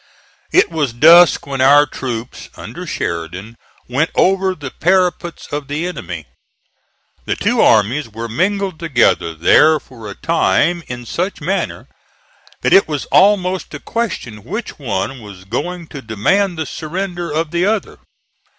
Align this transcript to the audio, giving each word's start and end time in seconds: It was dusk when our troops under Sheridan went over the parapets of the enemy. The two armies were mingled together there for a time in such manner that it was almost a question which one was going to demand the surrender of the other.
It 0.51 0.71
was 0.71 0.93
dusk 0.93 1.45
when 1.45 1.61
our 1.61 1.85
troops 1.85 2.49
under 2.57 2.87
Sheridan 2.87 3.55
went 3.87 4.09
over 4.15 4.55
the 4.55 4.71
parapets 4.71 5.45
of 5.53 5.67
the 5.67 5.85
enemy. 5.85 6.25
The 7.25 7.35
two 7.35 7.61
armies 7.61 8.09
were 8.09 8.27
mingled 8.27 8.79
together 8.79 9.35
there 9.35 9.79
for 9.79 10.09
a 10.09 10.15
time 10.15 10.81
in 10.87 11.05
such 11.05 11.39
manner 11.39 11.87
that 12.61 12.73
it 12.73 12.87
was 12.87 13.05
almost 13.11 13.75
a 13.75 13.79
question 13.79 14.43
which 14.43 14.79
one 14.79 15.21
was 15.21 15.45
going 15.45 15.85
to 15.89 16.01
demand 16.01 16.57
the 16.57 16.65
surrender 16.65 17.29
of 17.29 17.51
the 17.51 17.67
other. 17.67 17.99